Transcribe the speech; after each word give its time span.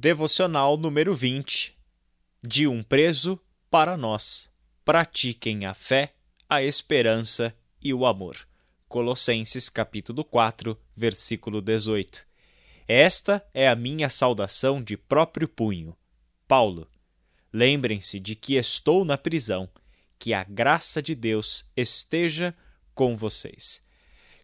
Devocional 0.00 0.76
número 0.76 1.12
20. 1.12 1.76
De 2.40 2.68
um 2.68 2.84
preso 2.84 3.36
para 3.68 3.96
nós. 3.96 4.48
Pratiquem 4.84 5.66
a 5.66 5.74
fé, 5.74 6.14
a 6.48 6.62
esperança 6.62 7.52
e 7.82 7.92
o 7.92 8.06
amor. 8.06 8.36
Colossenses 8.88 9.68
capítulo 9.68 10.22
4, 10.24 10.78
versículo 10.94 11.60
18. 11.60 12.24
Esta 12.86 13.44
é 13.52 13.66
a 13.66 13.74
minha 13.74 14.08
saudação 14.08 14.80
de 14.80 14.96
próprio 14.96 15.48
punho. 15.48 15.96
Paulo. 16.46 16.88
Lembrem-se 17.52 18.20
de 18.20 18.36
que 18.36 18.54
estou 18.54 19.04
na 19.04 19.18
prisão, 19.18 19.68
que 20.16 20.32
a 20.32 20.44
graça 20.44 21.02
de 21.02 21.16
Deus 21.16 21.72
esteja 21.76 22.54
com 22.94 23.16
vocês. 23.16 23.84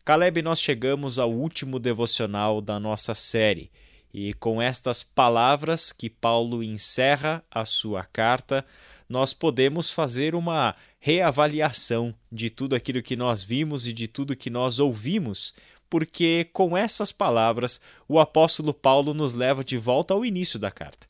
Caleb, 0.04 0.42
nós 0.42 0.60
chegamos 0.60 1.16
ao 1.16 1.32
último 1.32 1.78
devocional 1.78 2.60
da 2.60 2.80
nossa 2.80 3.14
série. 3.14 3.70
E 4.14 4.32
com 4.32 4.62
estas 4.62 5.02
palavras 5.02 5.90
que 5.90 6.08
Paulo 6.08 6.62
encerra 6.62 7.44
a 7.50 7.64
sua 7.64 8.04
carta, 8.04 8.64
nós 9.08 9.34
podemos 9.34 9.90
fazer 9.90 10.36
uma 10.36 10.76
reavaliação 11.00 12.14
de 12.30 12.48
tudo 12.48 12.76
aquilo 12.76 13.02
que 13.02 13.16
nós 13.16 13.42
vimos 13.42 13.88
e 13.88 13.92
de 13.92 14.06
tudo 14.06 14.36
que 14.36 14.48
nós 14.48 14.78
ouvimos, 14.78 15.52
porque 15.90 16.48
com 16.52 16.76
essas 16.76 17.10
palavras 17.10 17.80
o 18.06 18.20
apóstolo 18.20 18.72
Paulo 18.72 19.12
nos 19.12 19.34
leva 19.34 19.64
de 19.64 19.76
volta 19.76 20.14
ao 20.14 20.24
início 20.24 20.60
da 20.60 20.70
carta. 20.70 21.08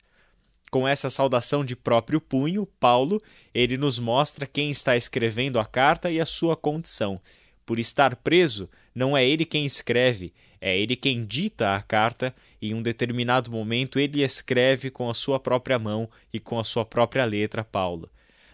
Com 0.71 0.87
essa 0.87 1.07
saudação 1.07 1.63
de 1.63 1.75
próprio 1.75 2.19
punho, 2.19 2.65
Paulo, 2.79 3.21
ele 3.53 3.77
nos 3.77 3.99
mostra 3.99 4.47
quem 4.47 4.71
está 4.71 4.97
escrevendo 4.97 5.59
a 5.59 5.65
carta 5.65 6.09
e 6.09 6.19
a 6.19 6.25
sua 6.25 6.57
condição. 6.57 7.21
Por 7.67 7.77
estar 7.77 8.15
preso, 8.15 8.67
não 8.95 9.15
é 9.15 9.23
ele 9.23 9.45
quem 9.45 9.63
escreve, 9.63 10.33
é 10.67 10.75
ele 10.75 10.95
quem 10.95 11.23
dita 11.23 11.75
a 11.75 11.81
carta 11.83 12.35
e 12.59 12.71
em 12.71 12.73
um 12.73 12.81
determinado 12.81 13.51
momento 13.51 13.99
ele 13.99 14.23
escreve 14.23 14.89
com 14.89 15.07
a 15.07 15.13
sua 15.13 15.39
própria 15.39 15.77
mão 15.77 16.09
e 16.33 16.39
com 16.39 16.57
a 16.57 16.63
sua 16.63 16.83
própria 16.83 17.23
letra 17.23 17.63
Paulo. 17.63 18.09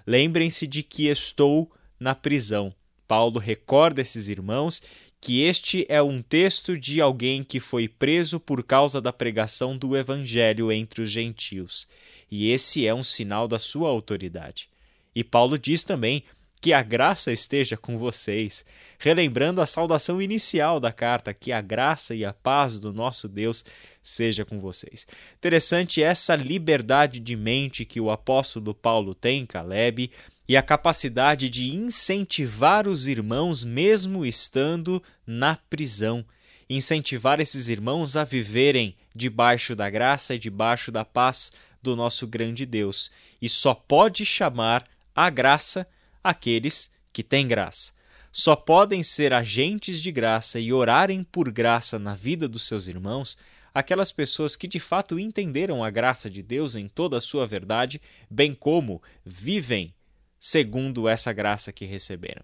Lembrem-se 0.06 0.68
de 0.68 0.84
que 0.84 1.08
estou 1.08 1.72
na 1.98 2.14
prisão. 2.14 2.76
Paulo 3.08 3.40
recorda 3.40 4.02
esses 4.02 4.28
irmãos 4.28 4.84
que 5.22 5.44
este 5.44 5.86
é 5.88 6.02
um 6.02 6.22
texto 6.22 6.78
de 6.78 7.00
alguém 7.00 7.46
que 7.46 7.62
foi 7.62 7.88
preso 7.88 8.42
por 8.42 8.62
causa 8.62 9.00
da 9.00 9.14
pregação 9.14 9.78
do 9.78 9.96
evangelho 9.96 10.70
entre 10.70 11.04
os 11.04 11.10
gentios, 11.10 11.88
e 12.30 12.52
esse 12.52 12.86
é 12.86 12.94
um 12.94 13.04
sinal 13.04 13.48
da 13.48 13.58
sua 13.58 13.88
autoridade. 13.88 14.68
E 15.16 15.24
Paulo 15.24 15.58
diz 15.58 15.86
também 15.86 16.26
que 16.62 16.74
a 16.74 16.84
graça 16.84 17.32
esteja 17.32 17.76
com 17.76 17.98
vocês, 17.98 18.64
relembrando 19.00 19.62
a 19.62 19.66
saudação 19.66 20.22
inicial 20.22 20.80
da 20.80 20.92
carta, 20.92 21.34
que 21.34 21.52
a 21.52 21.60
graça 21.60 22.14
e 22.14 22.24
a 22.24 22.32
paz 22.32 22.78
do 22.78 22.94
nosso 22.94 23.28
Deus 23.28 23.66
seja 24.04 24.46
com 24.46 24.60
vocês. 24.60 25.08
Interessante 25.38 26.04
essa 26.04 26.36
liberdade 26.36 27.20
de 27.20 27.36
mente 27.36 27.84
que 27.84 28.00
o 28.00 28.12
apóstolo 28.12 28.76
Paulo 28.76 29.16
tem, 29.16 29.44
Caleb, 29.44 30.12
e 30.48 30.56
a 30.56 30.62
capacidade 30.62 31.50
de 31.50 31.74
incentivar 31.74 32.88
os 32.88 33.08
irmãos 33.08 33.64
mesmo 33.64 34.24
estando 34.24 35.02
na 35.26 35.56
prisão, 35.56 36.24
incentivar 36.70 37.40
esses 37.40 37.70
irmãos 37.70 38.16
a 38.16 38.24
viverem 38.24 38.96
debaixo 39.16 39.76
da 39.76 39.90
graça 39.90 40.36
e 40.36 40.40
debaixo 40.40 40.92
da 40.92 41.04
paz 41.04 41.52
do 41.82 41.96
nosso 41.96 42.28
grande 42.28 42.68
Deus. 42.68 43.12
E 43.42 43.50
só 43.50 43.74
pode 43.74 44.24
chamar 44.26 44.88
a 45.16 45.30
graça 45.30 45.88
aqueles 46.24 46.92
que 47.12 47.24
têm 47.24 47.48
graça. 47.48 47.94
Só 48.32 48.56
podem 48.56 49.04
ser 49.04 49.34
agentes 49.34 50.02
de 50.02 50.12
graça 50.12 50.60
e 50.60 50.72
orarem 50.72 51.24
por 51.24 51.52
graça 51.52 52.00
na 52.00 52.14
vida 52.14 52.48
dos 52.48 52.66
seus 52.66 52.88
irmãos 52.88 53.38
aquelas 53.74 54.12
pessoas 54.12 54.56
que 54.56 54.68
de 54.68 54.80
fato 54.80 55.20
entenderam 55.20 55.84
a 55.84 55.90
graça 55.90 56.30
de 56.30 56.42
Deus 56.44 56.76
em 56.76 56.88
toda 56.88 57.18
a 57.18 57.22
sua 57.22 57.46
verdade, 57.46 58.02
bem 58.30 58.54
como 58.54 59.02
vivem 59.26 59.94
segundo 60.40 61.08
essa 61.08 61.32
graça 61.32 61.72
que 61.72 61.86
receberam. 61.86 62.44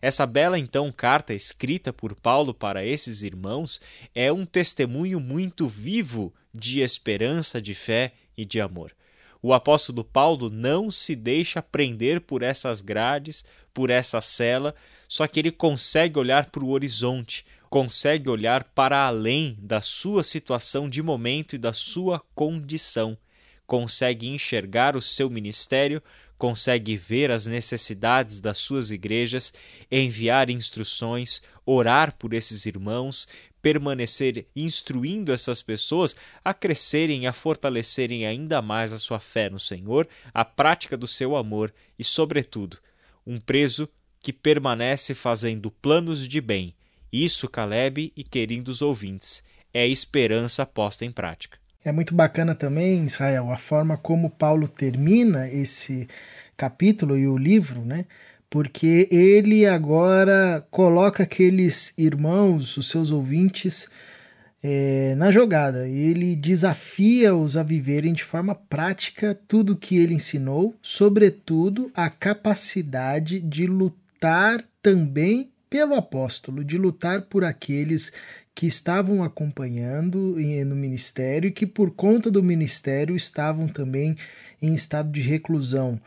Essa 0.00 0.26
bela 0.26 0.58
então 0.58 0.90
carta 0.90 1.32
escrita 1.32 1.92
por 1.92 2.14
Paulo 2.14 2.52
para 2.52 2.84
esses 2.84 3.22
irmãos 3.22 3.80
é 4.14 4.32
um 4.32 4.44
testemunho 4.44 5.20
muito 5.20 5.68
vivo 5.68 6.34
de 6.52 6.80
esperança, 6.80 7.60
de 7.60 7.74
fé 7.74 8.12
e 8.36 8.44
de 8.44 8.60
amor. 8.60 8.92
O 9.42 9.52
apóstolo 9.52 10.04
Paulo 10.04 10.48
não 10.48 10.88
se 10.88 11.16
deixa 11.16 11.60
prender 11.60 12.20
por 12.20 12.42
essas 12.42 12.80
grades, 12.80 13.44
por 13.74 13.90
essa 13.90 14.20
cela, 14.20 14.72
só 15.08 15.26
que 15.26 15.40
ele 15.40 15.50
consegue 15.50 16.16
olhar 16.16 16.46
para 16.46 16.64
o 16.64 16.70
horizonte, 16.70 17.44
consegue 17.68 18.30
olhar 18.30 18.62
para 18.62 19.04
além 19.04 19.58
da 19.60 19.80
sua 19.80 20.22
situação 20.22 20.88
de 20.88 21.02
momento 21.02 21.56
e 21.56 21.58
da 21.58 21.72
sua 21.72 22.22
condição, 22.34 23.18
consegue 23.66 24.28
enxergar 24.28 24.96
o 24.96 25.02
seu 25.02 25.30
ministério, 25.30 26.02
consegue 26.36 26.96
ver 26.96 27.30
as 27.30 27.46
necessidades 27.46 28.40
das 28.40 28.58
suas 28.58 28.90
igrejas, 28.90 29.52
enviar 29.90 30.50
instruções, 30.50 31.40
orar 31.64 32.16
por 32.16 32.34
esses 32.34 32.66
irmãos, 32.66 33.28
permanecer 33.62 34.46
instruindo 34.54 35.32
essas 35.32 35.62
pessoas 35.62 36.16
a 36.44 36.52
crescerem 36.52 37.22
e 37.22 37.26
a 37.28 37.32
fortalecerem 37.32 38.26
ainda 38.26 38.60
mais 38.60 38.92
a 38.92 38.98
sua 38.98 39.20
fé 39.20 39.48
no 39.48 39.60
Senhor, 39.60 40.08
a 40.34 40.44
prática 40.44 40.96
do 40.96 41.06
seu 41.06 41.36
amor 41.36 41.72
e, 41.96 42.02
sobretudo, 42.02 42.78
um 43.24 43.38
preso 43.38 43.88
que 44.18 44.32
permanece 44.32 45.14
fazendo 45.14 45.70
planos 45.70 46.26
de 46.26 46.40
bem. 46.40 46.74
Isso, 47.12 47.48
Caleb 47.48 48.12
e 48.16 48.24
queridos 48.24 48.82
ouvintes, 48.82 49.44
é 49.72 49.86
esperança 49.86 50.66
posta 50.66 51.04
em 51.04 51.12
prática. 51.12 51.61
É 51.84 51.90
muito 51.90 52.14
bacana 52.14 52.54
também, 52.54 53.04
Israel, 53.04 53.50
a 53.50 53.56
forma 53.56 53.96
como 53.96 54.30
Paulo 54.30 54.68
termina 54.68 55.48
esse 55.48 56.06
capítulo 56.56 57.18
e 57.18 57.26
o 57.26 57.36
livro, 57.36 57.84
né? 57.84 58.04
porque 58.52 59.08
ele 59.10 59.66
agora 59.66 60.62
coloca 60.70 61.22
aqueles 61.22 61.96
irmãos, 61.96 62.76
os 62.76 62.90
seus 62.90 63.10
ouvintes, 63.10 63.88
é, 64.62 65.14
na 65.16 65.30
jogada. 65.30 65.88
Ele 65.88 66.36
desafia-os 66.36 67.56
a 67.56 67.62
viverem 67.62 68.12
de 68.12 68.22
forma 68.22 68.54
prática 68.54 69.36
tudo 69.48 69.72
o 69.72 69.76
que 69.76 69.96
ele 69.96 70.12
ensinou, 70.12 70.74
sobretudo 70.82 71.90
a 71.94 72.10
capacidade 72.10 73.40
de 73.40 73.66
lutar 73.66 74.62
também 74.82 75.48
pelo 75.72 75.94
apóstolo, 75.94 76.62
de 76.62 76.76
lutar 76.76 77.22
por 77.22 77.42
aqueles 77.42 78.12
que 78.54 78.66
estavam 78.66 79.24
acompanhando 79.24 80.36
no 80.66 80.76
ministério 80.76 81.48
e 81.48 81.50
que, 81.50 81.66
por 81.66 81.92
conta 81.92 82.30
do 82.30 82.42
ministério, 82.42 83.16
estavam 83.16 83.66
também 83.66 84.14
em 84.60 84.74
estado 84.74 85.10
de 85.10 85.22
reclusão. 85.22 85.98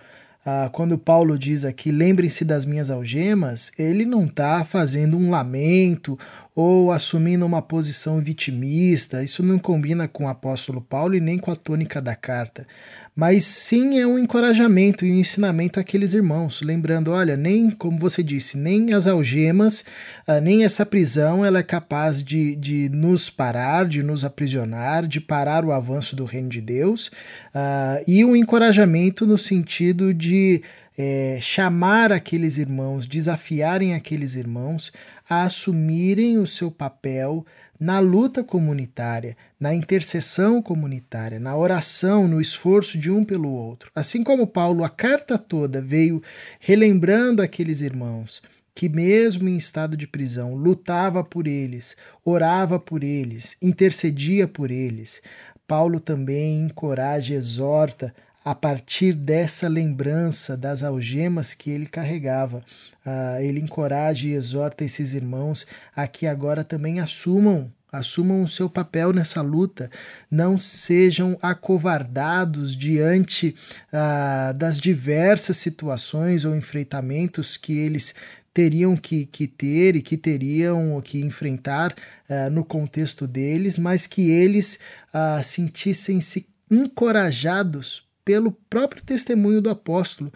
Ah, 0.45 0.69
quando 0.71 0.99
Paulo 0.99 1.35
diz 1.39 1.65
aqui, 1.65 1.91
lembrem-se 1.91 2.45
das 2.45 2.63
minhas 2.63 2.91
algemas, 2.91 3.71
ele 3.79 4.05
não 4.05 4.25
está 4.25 4.63
fazendo 4.63 5.17
um 5.17 5.31
lamento 5.31 6.15
ou 6.55 6.89
assumindo 6.89 7.45
uma 7.45 7.61
posição 7.61 8.21
vitimista. 8.21 9.21
Isso 9.21 9.43
não 9.43 9.59
combina 9.59 10.07
com 10.07 10.23
o 10.23 10.29
apóstolo 10.29 10.79
Paulo 10.79 11.13
e 11.13 11.19
nem 11.19 11.37
com 11.37 11.51
a 11.51 11.55
tônica 11.55 12.01
da 12.01 12.15
carta. 12.15 12.65
Mas 13.13 13.45
sim 13.45 13.99
é 13.99 14.07
um 14.07 14.17
encorajamento 14.17 15.05
e 15.05 15.11
um 15.11 15.19
ensinamento 15.19 15.79
àqueles 15.79 16.13
irmãos, 16.13 16.61
lembrando, 16.61 17.11
olha, 17.11 17.37
nem, 17.37 17.69
como 17.69 17.97
você 17.97 18.21
disse, 18.21 18.57
nem 18.57 18.93
as 18.93 19.07
algemas, 19.07 19.85
ah, 20.27 20.41
nem 20.41 20.65
essa 20.65 20.85
prisão 20.85 21.45
ela 21.45 21.59
é 21.59 21.63
capaz 21.63 22.21
de, 22.21 22.55
de 22.55 22.89
nos 22.89 23.29
parar, 23.29 23.85
de 23.87 24.03
nos 24.03 24.25
aprisionar, 24.25 25.07
de 25.07 25.21
parar 25.21 25.63
o 25.63 25.71
avanço 25.71 26.15
do 26.15 26.25
reino 26.25 26.49
de 26.49 26.59
Deus, 26.59 27.07
uh, 27.07 28.03
e 28.05 28.25
um 28.25 28.35
encorajamento 28.35 29.25
no 29.25 29.37
sentido 29.37 30.13
de 30.13 30.61
é, 30.97 31.39
chamar 31.41 32.11
aqueles 32.11 32.57
irmãos, 32.57 33.05
desafiarem 33.05 33.93
aqueles 33.93 34.35
irmãos 34.35 34.91
a 35.29 35.43
assumirem 35.43 36.37
o 36.37 36.47
seu 36.47 36.71
papel 36.71 37.45
na 37.79 37.99
luta 37.99 38.43
comunitária, 38.43 39.35
na 39.59 39.73
intercessão 39.75 40.61
comunitária, 40.61 41.39
na 41.39 41.55
oração, 41.57 42.27
no 42.27 42.39
esforço 42.39 42.97
de 42.97 43.11
um 43.11 43.25
pelo 43.25 43.49
outro. 43.49 43.91
Assim 43.93 44.23
como 44.23 44.47
Paulo, 44.47 44.83
a 44.83 44.89
carta 44.89 45.37
toda 45.37 45.81
veio 45.81 46.21
relembrando 46.59 47.41
aqueles 47.41 47.81
irmãos 47.81 48.41
que, 48.73 48.87
mesmo 48.87 49.49
em 49.49 49.57
estado 49.57 49.97
de 49.97 50.07
prisão, 50.07 50.53
lutava 50.53 51.23
por 51.23 51.47
eles, 51.47 51.95
orava 52.23 52.79
por 52.79 53.03
eles, 53.03 53.57
intercedia 53.61 54.47
por 54.47 54.71
eles. 54.71 55.21
Paulo 55.67 55.99
também 55.99 56.61
encoraja, 56.61 57.33
exorta 57.33 58.13
a 58.45 58.53
partir 58.53 59.13
dessa 59.13 59.67
lembrança 59.67 60.55
das 60.55 60.83
algemas 60.83 61.55
que 61.55 61.71
ele 61.71 61.87
carregava. 61.87 62.63
Uh, 63.03 63.41
ele 63.41 63.59
encoraja 63.59 64.27
e 64.27 64.33
exorta 64.33 64.83
esses 64.83 65.15
irmãos 65.15 65.65
a 65.95 66.07
que 66.07 66.27
agora 66.27 66.63
também 66.63 66.99
assumam 66.99 67.73
assumam 67.91 68.43
o 68.43 68.47
seu 68.47 68.69
papel 68.69 69.13
nessa 69.13 69.41
luta, 69.41 69.89
não 70.29 70.57
sejam 70.57 71.37
acovardados 71.41 72.75
diante 72.75 73.55
uh, 73.87 74.53
das 74.53 74.79
diversas 74.79 75.55
situações 75.55 76.43
ou 76.43 76.55
enfrentamentos 76.55 77.55
que 77.55 77.77
eles 77.77 78.13
teriam 78.53 78.97
que, 78.97 79.25
que 79.25 79.47
ter 79.47 79.95
e 79.95 80.01
que 80.01 80.17
teriam 80.17 81.01
que 81.01 81.21
enfrentar 81.21 81.93
uh, 82.29 82.49
no 82.51 82.65
contexto 82.65 83.25
deles, 83.25 83.77
mas 83.77 84.05
que 84.05 84.29
eles 84.29 84.77
uh, 85.13 85.41
sentissem-se 85.41 86.47
encorajados 86.69 88.04
pelo 88.25 88.51
próprio 88.51 89.03
testemunho 89.03 89.61
do 89.61 89.69
apóstolo 89.69 90.33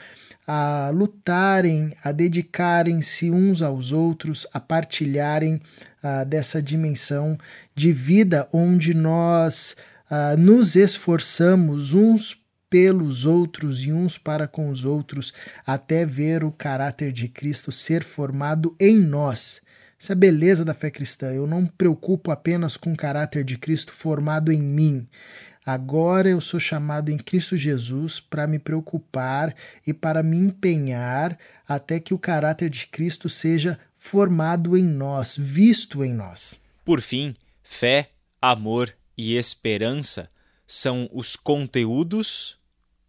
a 0.47 0.91
lutarem, 0.93 1.93
a 2.03 2.11
dedicarem-se 2.11 3.29
uns 3.31 3.61
aos 3.61 3.91
outros, 3.91 4.47
a 4.53 4.59
partilharem 4.59 5.55
uh, 5.55 6.25
dessa 6.25 6.61
dimensão 6.61 7.37
de 7.75 7.91
vida 7.91 8.47
onde 8.53 8.93
nós 8.93 9.75
uh, 10.09 10.37
nos 10.37 10.75
esforçamos 10.75 11.93
uns 11.93 12.37
pelos 12.69 13.25
outros 13.25 13.83
e 13.83 13.91
uns 13.91 14.17
para 14.17 14.47
com 14.47 14.69
os 14.69 14.85
outros, 14.85 15.33
até 15.65 16.05
ver 16.05 16.43
o 16.43 16.51
caráter 16.51 17.11
de 17.11 17.27
Cristo 17.27 17.71
ser 17.71 18.03
formado 18.03 18.75
em 18.79 18.97
nós. 18.97 19.61
Essa 19.99 20.13
é 20.13 20.15
a 20.15 20.17
beleza 20.17 20.63
da 20.63 20.73
fé 20.73 20.89
cristã. 20.89 21.33
Eu 21.33 21.45
não 21.45 21.63
me 21.63 21.71
preocupo 21.77 22.31
apenas 22.31 22.77
com 22.77 22.93
o 22.93 22.97
caráter 22.97 23.43
de 23.43 23.57
Cristo 23.57 23.91
formado 23.91 24.49
em 24.49 24.61
mim. 24.61 25.05
Agora 25.65 26.29
eu 26.29 26.39
sou 26.39 26.59
chamado 26.59 27.09
em 27.09 27.17
Cristo 27.17 27.57
Jesus 27.57 28.19
para 28.19 28.47
me 28.47 28.57
preocupar 28.57 29.55
e 29.85 29.93
para 29.93 30.23
me 30.23 30.37
empenhar 30.37 31.37
até 31.67 31.99
que 31.99 32.13
o 32.13 32.19
caráter 32.19 32.69
de 32.69 32.87
Cristo 32.87 33.27
seja 33.27 33.77
formado 33.95 34.77
em 34.77 34.83
nós, 34.83 35.35
visto 35.37 36.03
em 36.03 36.13
nós. 36.13 36.59
Por 36.85 37.01
fim, 37.01 37.35
fé, 37.61 38.07
amor 38.41 38.93
e 39.17 39.35
esperança 39.35 40.29
são 40.65 41.09
os 41.11 41.35
conteúdos 41.35 42.57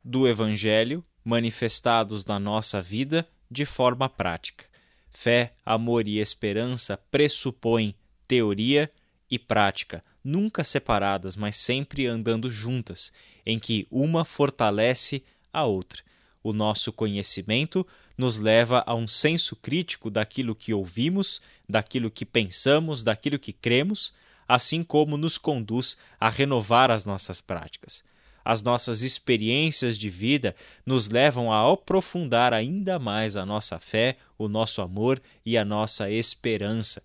do 0.04 0.26
Evangelho 0.26 1.02
manifestados 1.24 2.24
na 2.24 2.40
nossa 2.40 2.82
vida 2.82 3.24
de 3.50 3.64
forma 3.64 4.08
prática. 4.08 4.64
Fé, 5.10 5.52
amor 5.64 6.06
e 6.06 6.18
esperança 6.18 6.96
pressupõem 6.96 7.94
teoria 8.26 8.90
e 9.30 9.38
prática, 9.38 10.02
nunca 10.24 10.64
separadas, 10.64 11.36
mas 11.36 11.56
sempre 11.56 12.06
andando 12.06 12.50
juntas, 12.50 13.12
em 13.46 13.58
que 13.58 13.86
uma 13.90 14.24
fortalece 14.24 15.22
a 15.52 15.64
outra. 15.64 16.02
O 16.42 16.52
nosso 16.52 16.92
conhecimento 16.92 17.86
nos 18.16 18.36
leva 18.36 18.82
a 18.86 18.94
um 18.94 19.06
senso 19.06 19.56
crítico 19.56 20.10
daquilo 20.10 20.54
que 20.54 20.74
ouvimos, 20.74 21.40
daquilo 21.68 22.10
que 22.10 22.24
pensamos, 22.24 23.02
daquilo 23.02 23.38
que 23.38 23.52
cremos, 23.52 24.12
assim 24.48 24.82
como 24.82 25.16
nos 25.16 25.38
conduz 25.38 25.98
a 26.18 26.28
renovar 26.28 26.90
as 26.90 27.04
nossas 27.04 27.40
práticas. 27.40 28.02
As 28.44 28.62
nossas 28.62 29.02
experiências 29.02 29.98
de 29.98 30.08
vida 30.08 30.56
nos 30.84 31.08
levam 31.08 31.52
a 31.52 31.70
aprofundar 31.70 32.52
ainda 32.52 32.98
mais 32.98 33.36
a 33.36 33.44
nossa 33.44 33.78
fé, 33.78 34.16
o 34.36 34.48
nosso 34.48 34.80
amor 34.80 35.20
e 35.44 35.56
a 35.56 35.64
nossa 35.64 36.10
esperança. 36.10 37.02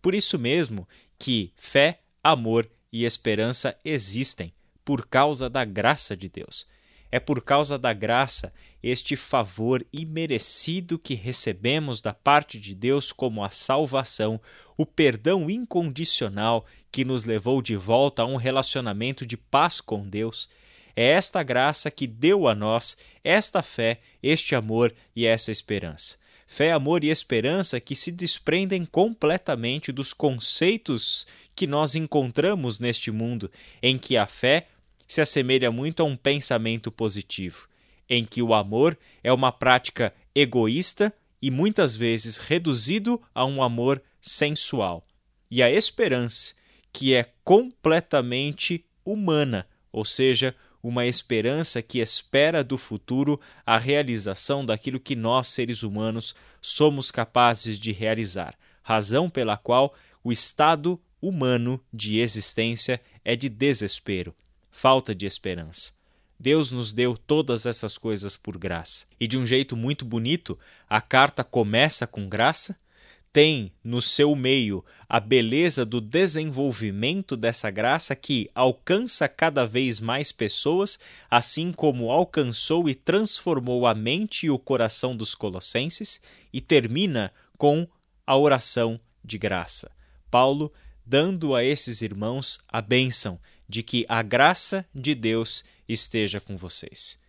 Por 0.00 0.14
isso 0.14 0.38
mesmo 0.38 0.88
que 1.18 1.52
fé, 1.56 2.00
amor 2.22 2.68
e 2.92 3.04
esperança 3.04 3.76
existem 3.84 4.52
por 4.84 5.06
causa 5.06 5.50
da 5.50 5.64
graça 5.64 6.16
de 6.16 6.28
Deus. 6.28 6.66
É 7.10 7.20
por 7.20 7.42
causa 7.42 7.78
da 7.78 7.92
graça, 7.92 8.52
este 8.82 9.16
favor 9.16 9.84
imerecido 9.92 10.98
que 10.98 11.14
recebemos 11.14 12.00
da 12.00 12.12
parte 12.12 12.58
de 12.58 12.74
Deus 12.74 13.12
como 13.12 13.44
a 13.44 13.50
salvação, 13.50 14.40
o 14.76 14.84
perdão 14.84 15.48
incondicional 15.48 16.66
que 16.90 17.04
nos 17.04 17.24
levou 17.24 17.62
de 17.62 17.76
volta 17.76 18.22
a 18.22 18.26
um 18.26 18.36
relacionamento 18.36 19.24
de 19.24 19.36
paz 19.36 19.80
com 19.80 20.08
Deus. 20.08 20.48
É 20.94 21.04
esta 21.04 21.42
graça 21.42 21.90
que 21.90 22.06
deu 22.06 22.48
a 22.48 22.54
nós 22.54 22.96
esta 23.22 23.62
fé, 23.62 24.00
este 24.22 24.54
amor 24.54 24.94
e 25.14 25.26
essa 25.26 25.50
esperança. 25.50 26.16
Fé, 26.46 26.70
amor 26.70 27.02
e 27.02 27.10
esperança 27.10 27.80
que 27.80 27.96
se 27.96 28.12
desprendem 28.12 28.84
completamente 28.84 29.90
dos 29.90 30.12
conceitos 30.12 31.26
que 31.54 31.66
nós 31.66 31.94
encontramos 31.94 32.78
neste 32.78 33.10
mundo, 33.10 33.50
em 33.82 33.98
que 33.98 34.16
a 34.16 34.26
fé 34.26 34.68
se 35.08 35.20
assemelha 35.20 35.70
muito 35.70 36.02
a 36.02 36.06
um 36.06 36.16
pensamento 36.16 36.90
positivo, 36.90 37.68
em 38.08 38.24
que 38.24 38.42
o 38.42 38.54
amor 38.54 38.96
é 39.22 39.32
uma 39.32 39.50
prática 39.50 40.14
egoísta 40.34 41.12
e 41.42 41.50
muitas 41.50 41.96
vezes 41.96 42.38
reduzido 42.38 43.20
a 43.34 43.44
um 43.44 43.62
amor 43.62 44.02
sensual, 44.20 45.02
e 45.50 45.62
a 45.62 45.70
esperança, 45.70 46.54
que 46.92 47.14
é 47.14 47.30
completamente 47.44 48.84
humana, 49.04 49.66
ou 49.92 50.04
seja, 50.04 50.54
uma 50.88 51.04
esperança 51.04 51.82
que 51.82 51.98
espera 51.98 52.62
do 52.62 52.78
futuro 52.78 53.40
a 53.66 53.76
realização 53.76 54.64
daquilo 54.64 55.00
que 55.00 55.16
nós, 55.16 55.48
seres 55.48 55.82
humanos, 55.82 56.32
somos 56.60 57.10
capazes 57.10 57.76
de 57.76 57.90
realizar, 57.90 58.56
razão 58.84 59.28
pela 59.28 59.56
qual 59.56 59.92
o 60.22 60.30
estado 60.30 61.00
humano 61.20 61.80
de 61.92 62.20
existência 62.20 63.00
é 63.24 63.34
de 63.34 63.48
desespero, 63.48 64.32
falta 64.70 65.12
de 65.12 65.26
esperança. 65.26 65.90
Deus 66.38 66.70
nos 66.70 66.92
deu 66.92 67.16
todas 67.16 67.66
essas 67.66 67.98
coisas 67.98 68.36
por 68.36 68.56
graça. 68.56 69.06
E 69.18 69.26
de 69.26 69.36
um 69.36 69.44
jeito 69.44 69.76
muito 69.76 70.04
bonito, 70.04 70.56
a 70.88 71.00
carta 71.00 71.42
começa 71.42 72.06
com 72.06 72.28
graça 72.28 72.78
tem 73.36 73.70
no 73.84 74.00
seu 74.00 74.34
meio 74.34 74.82
a 75.06 75.20
beleza 75.20 75.84
do 75.84 76.00
desenvolvimento 76.00 77.36
dessa 77.36 77.70
graça 77.70 78.16
que 78.16 78.50
alcança 78.54 79.28
cada 79.28 79.66
vez 79.66 80.00
mais 80.00 80.32
pessoas, 80.32 80.98
assim 81.30 81.70
como 81.70 82.10
alcançou 82.10 82.88
e 82.88 82.94
transformou 82.94 83.86
a 83.86 83.94
mente 83.94 84.46
e 84.46 84.50
o 84.50 84.58
coração 84.58 85.14
dos 85.14 85.34
colossenses, 85.34 86.18
e 86.50 86.62
termina 86.62 87.30
com 87.58 87.86
a 88.26 88.34
oração 88.38 88.98
de 89.22 89.36
graça. 89.36 89.92
Paulo 90.30 90.72
dando 91.04 91.54
a 91.54 91.62
esses 91.62 92.00
irmãos 92.00 92.64
a 92.66 92.80
bênção 92.80 93.38
de 93.68 93.82
que 93.82 94.06
a 94.08 94.22
graça 94.22 94.82
de 94.94 95.14
Deus 95.14 95.62
esteja 95.86 96.40
com 96.40 96.56
vocês. 96.56 97.20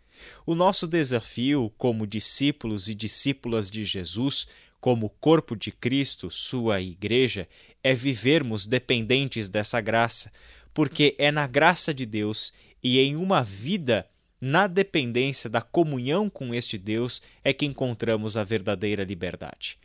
O 0.46 0.56
nosso 0.56 0.88
desafio 0.88 1.72
como 1.78 2.08
discípulos 2.08 2.88
e 2.90 2.96
discípulas 2.96 3.70
de 3.70 3.86
Jesus 3.86 4.48
como 4.80 5.10
corpo 5.10 5.56
de 5.56 5.72
Cristo, 5.72 6.30
sua 6.30 6.82
igreja, 6.82 7.48
é 7.84 7.94
vivermos 7.94 8.68
dependentes 8.68 9.50
dessa 9.50 9.82
graça, 9.82 10.32
porque 10.74 11.16
é 11.18 11.32
na 11.32 11.48
graça 11.48 11.94
de 11.94 12.06
Deus 12.06 12.54
e 12.84 13.00
em 13.00 13.16
uma 13.16 13.42
vida 13.42 14.08
na 14.40 14.68
dependência 14.68 15.50
da 15.50 15.62
comunhão 15.62 16.30
com 16.30 16.54
este 16.54 16.78
Deus 16.78 17.22
é 17.44 17.52
que 17.52 17.66
encontramos 17.66 18.38
a 18.38 18.44
verdadeira 18.44 19.04
liberdade. 19.04 19.78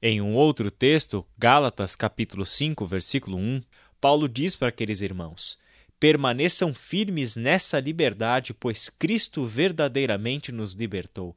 Em 0.00 0.20
um 0.20 0.34
outro 0.34 0.70
texto, 0.70 1.26
Gálatas 1.36 1.96
capítulo 1.96 2.46
5, 2.46 2.86
versículo 2.86 3.36
1, 3.36 3.62
Paulo 4.00 4.28
diz 4.28 4.54
para 4.54 4.68
aqueles 4.68 5.00
irmãos: 5.00 5.58
Permaneçam 5.98 6.74
firmes 6.74 7.34
nessa 7.34 7.80
liberdade, 7.80 8.52
pois 8.52 8.88
Cristo 8.88 9.44
verdadeiramente 9.44 10.52
nos 10.52 10.72
libertou 10.72 11.36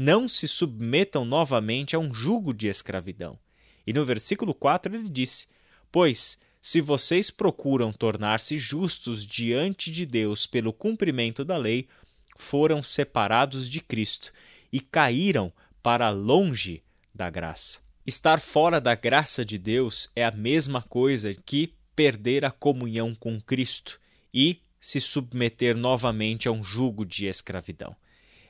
não 0.00 0.28
se 0.28 0.46
submetam 0.46 1.24
novamente 1.24 1.96
a 1.96 1.98
um 1.98 2.14
jugo 2.14 2.54
de 2.54 2.68
escravidão. 2.68 3.36
E 3.84 3.92
no 3.92 4.04
versículo 4.04 4.54
4 4.54 4.94
ele 4.94 5.08
disse: 5.08 5.48
Pois, 5.90 6.38
se 6.62 6.80
vocês 6.80 7.32
procuram 7.32 7.92
tornar-se 7.92 8.60
justos 8.60 9.26
diante 9.26 9.90
de 9.90 10.06
Deus 10.06 10.46
pelo 10.46 10.72
cumprimento 10.72 11.44
da 11.44 11.56
lei, 11.56 11.88
foram 12.36 12.80
separados 12.80 13.68
de 13.68 13.80
Cristo 13.80 14.32
e 14.72 14.78
caíram 14.78 15.52
para 15.82 16.10
longe 16.10 16.80
da 17.12 17.28
graça. 17.28 17.80
Estar 18.06 18.40
fora 18.40 18.80
da 18.80 18.94
graça 18.94 19.44
de 19.44 19.58
Deus 19.58 20.12
é 20.14 20.24
a 20.24 20.30
mesma 20.30 20.80
coisa 20.80 21.34
que 21.34 21.74
perder 21.96 22.44
a 22.44 22.52
comunhão 22.52 23.16
com 23.16 23.40
Cristo 23.40 24.00
e 24.32 24.60
se 24.78 25.00
submeter 25.00 25.76
novamente 25.76 26.46
a 26.46 26.52
um 26.52 26.62
jugo 26.62 27.04
de 27.04 27.26
escravidão 27.26 27.96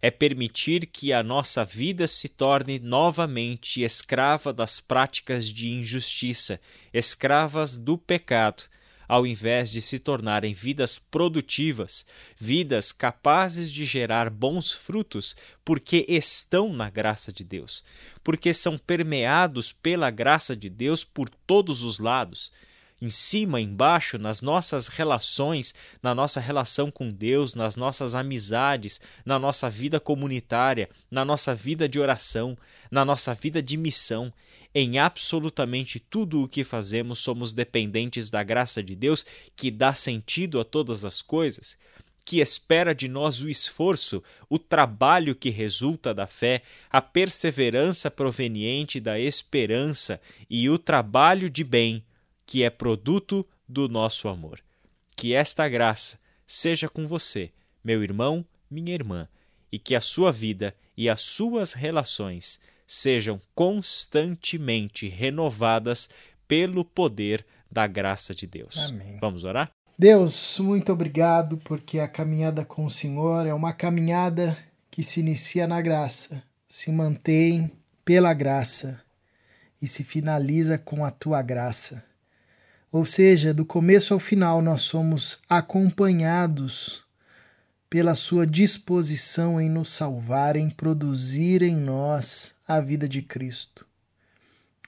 é 0.00 0.10
permitir 0.10 0.86
que 0.86 1.12
a 1.12 1.22
nossa 1.22 1.64
vida 1.64 2.06
se 2.06 2.28
torne 2.28 2.78
novamente 2.78 3.82
escrava 3.82 4.52
das 4.52 4.80
práticas 4.80 5.46
de 5.46 5.68
injustiça, 5.68 6.60
escravas 6.92 7.76
do 7.76 7.98
pecado, 7.98 8.64
ao 9.08 9.26
invés 9.26 9.70
de 9.70 9.80
se 9.80 9.98
tornarem 9.98 10.52
vidas 10.52 10.98
produtivas, 10.98 12.06
vidas 12.36 12.92
capazes 12.92 13.72
de 13.72 13.84
gerar 13.84 14.28
bons 14.28 14.70
frutos, 14.72 15.34
porque 15.64 16.04
estão 16.08 16.72
na 16.72 16.90
graça 16.90 17.32
de 17.32 17.42
Deus, 17.42 17.82
porque 18.22 18.52
são 18.52 18.76
permeados 18.76 19.72
pela 19.72 20.10
graça 20.10 20.54
de 20.54 20.68
Deus 20.68 21.04
por 21.04 21.30
todos 21.46 21.82
os 21.82 21.98
lados 21.98 22.52
em 23.00 23.08
cima, 23.08 23.60
embaixo, 23.60 24.18
nas 24.18 24.40
nossas 24.42 24.88
relações, 24.88 25.74
na 26.02 26.14
nossa 26.14 26.40
relação 26.40 26.90
com 26.90 27.10
Deus, 27.10 27.54
nas 27.54 27.76
nossas 27.76 28.14
amizades, 28.14 29.00
na 29.24 29.38
nossa 29.38 29.70
vida 29.70 30.00
comunitária, 30.00 30.88
na 31.10 31.24
nossa 31.24 31.54
vida 31.54 31.88
de 31.88 32.00
oração, 32.00 32.58
na 32.90 33.04
nossa 33.04 33.34
vida 33.34 33.62
de 33.62 33.76
missão. 33.76 34.32
Em 34.74 34.98
absolutamente 34.98 35.98
tudo 35.98 36.42
o 36.42 36.48
que 36.48 36.64
fazemos, 36.64 37.20
somos 37.20 37.54
dependentes 37.54 38.28
da 38.30 38.42
graça 38.42 38.82
de 38.82 38.94
Deus 38.94 39.24
que 39.56 39.70
dá 39.70 39.94
sentido 39.94 40.60
a 40.60 40.64
todas 40.64 41.04
as 41.04 41.22
coisas 41.22 41.78
que 42.24 42.40
espera 42.40 42.94
de 42.94 43.08
nós 43.08 43.40
o 43.40 43.48
esforço, 43.48 44.22
o 44.50 44.58
trabalho 44.58 45.34
que 45.34 45.48
resulta 45.48 46.12
da 46.12 46.26
fé, 46.26 46.60
a 46.90 47.00
perseverança 47.00 48.10
proveniente 48.10 49.00
da 49.00 49.18
esperança 49.18 50.20
e 50.50 50.68
o 50.68 50.76
trabalho 50.76 51.48
de 51.48 51.64
bem 51.64 52.04
que 52.48 52.64
é 52.64 52.70
produto 52.70 53.46
do 53.68 53.90
nosso 53.90 54.26
amor. 54.26 54.58
Que 55.14 55.34
esta 55.34 55.68
graça 55.68 56.18
seja 56.46 56.88
com 56.88 57.06
você, 57.06 57.52
meu 57.84 58.02
irmão, 58.02 58.42
minha 58.70 58.94
irmã, 58.94 59.28
e 59.70 59.78
que 59.78 59.94
a 59.94 60.00
sua 60.00 60.32
vida 60.32 60.74
e 60.96 61.10
as 61.10 61.20
suas 61.20 61.74
relações 61.74 62.58
sejam 62.86 63.38
constantemente 63.54 65.08
renovadas 65.08 66.08
pelo 66.48 66.86
poder 66.86 67.44
da 67.70 67.86
graça 67.86 68.34
de 68.34 68.46
Deus. 68.46 68.78
Amém. 68.78 69.18
Vamos 69.20 69.44
orar? 69.44 69.70
Deus, 69.98 70.58
muito 70.58 70.90
obrigado, 70.90 71.58
porque 71.58 71.98
a 71.98 72.08
caminhada 72.08 72.64
com 72.64 72.86
o 72.86 72.90
Senhor 72.90 73.46
é 73.46 73.52
uma 73.52 73.74
caminhada 73.74 74.56
que 74.90 75.02
se 75.02 75.20
inicia 75.20 75.66
na 75.66 75.82
graça, 75.82 76.42
se 76.66 76.90
mantém 76.90 77.70
pela 78.06 78.32
graça 78.32 79.02
e 79.82 79.86
se 79.86 80.02
finaliza 80.02 80.78
com 80.78 81.04
a 81.04 81.10
tua 81.10 81.42
graça. 81.42 82.07
Ou 82.90 83.04
seja, 83.04 83.52
do 83.52 83.64
começo 83.64 84.14
ao 84.14 84.20
final 84.20 84.62
nós 84.62 84.82
somos 84.82 85.40
acompanhados 85.48 87.04
pela 87.90 88.14
sua 88.14 88.46
disposição 88.46 89.60
em 89.60 89.68
nos 89.68 89.90
salvar, 89.90 90.56
em 90.56 90.70
produzir 90.70 91.62
em 91.62 91.76
nós 91.76 92.54
a 92.66 92.80
vida 92.80 93.08
de 93.08 93.22
Cristo. 93.22 93.86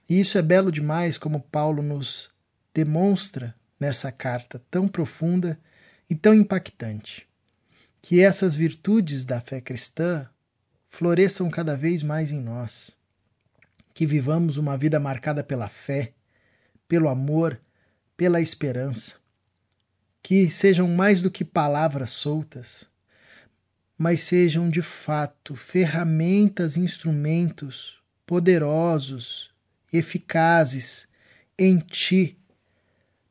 E 0.09 0.19
isso 0.19 0.37
é 0.37 0.43
belo 0.43 0.73
demais, 0.73 1.17
como 1.17 1.41
Paulo 1.41 1.83
nos 1.83 2.31
demonstra 2.75 3.55
nessa 3.79 4.11
carta 4.11 4.61
tão 4.71 4.89
profunda 4.89 5.59
e 6.09 6.15
tão 6.15 6.35
impactante. 6.35 7.27
Que 8.03 8.21
essas 8.21 8.55
virtudes 8.55 9.25
da 9.25 9.41
fé 9.41 9.61
cristã 9.61 10.27
floresçam 10.89 11.49
cada 11.51 11.77
vez 11.77 12.03
mais 12.03 12.33
em 12.33 12.41
nós. 12.41 12.91
Que 13.95 14.07
vivamos 14.07 14.57
uma 14.57 14.77
vida 14.77 14.99
marcada 14.99 15.45
pela 15.45 15.69
fé, 15.69 16.13
pelo 16.89 17.09
amor, 17.09 17.61
pela 18.21 18.39
esperança. 18.39 19.15
Que 20.23 20.51
sejam 20.51 20.87
mais 20.87 21.23
do 21.23 21.31
que 21.31 21.43
palavras 21.43 22.11
soltas, 22.11 22.87
mas 23.97 24.21
sejam 24.21 24.69
de 24.69 24.83
fato 24.83 25.57
ferramentas, 25.57 26.77
instrumentos 26.77 27.99
poderosos, 28.27 29.51
eficazes 29.91 31.09
em 31.59 31.79
Ti, 31.79 32.39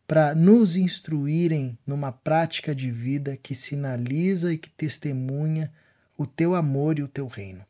para 0.08 0.34
nos 0.34 0.76
instruírem 0.76 1.78
numa 1.86 2.12
prática 2.12 2.74
de 2.74 2.90
vida 2.90 3.38
que 3.38 3.54
sinaliza 3.54 4.52
e 4.52 4.58
que 4.58 4.72
testemunha 4.72 5.72
o 6.18 6.26
Teu 6.26 6.56
amor 6.56 6.98
e 6.98 7.04
o 7.04 7.08
Teu 7.08 7.28
reino. 7.28 7.64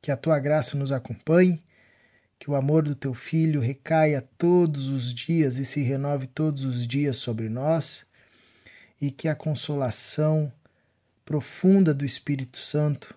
Que 0.00 0.10
a 0.10 0.16
Tua 0.16 0.38
graça 0.38 0.78
nos 0.78 0.92
acompanhe, 0.92 1.62
que 2.42 2.50
o 2.50 2.56
amor 2.56 2.82
do 2.82 2.96
Teu 2.96 3.14
Filho 3.14 3.60
recaia 3.60 4.20
todos 4.36 4.88
os 4.88 5.14
dias 5.14 5.58
e 5.58 5.64
se 5.64 5.80
renove 5.80 6.26
todos 6.26 6.64
os 6.64 6.88
dias 6.88 7.16
sobre 7.16 7.48
nós, 7.48 8.04
e 9.00 9.12
que 9.12 9.28
a 9.28 9.34
consolação 9.36 10.52
profunda 11.24 11.94
do 11.94 12.04
Espírito 12.04 12.58
Santo 12.58 13.16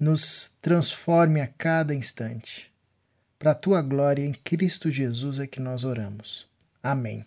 nos 0.00 0.56
transforme 0.62 1.42
a 1.42 1.46
cada 1.46 1.94
instante. 1.94 2.72
Para 3.38 3.50
a 3.50 3.54
tua 3.54 3.82
glória 3.82 4.24
em 4.24 4.32
Cristo 4.32 4.90
Jesus 4.90 5.38
é 5.38 5.46
que 5.46 5.60
nós 5.60 5.84
oramos. 5.84 6.46
Amém. 6.82 7.26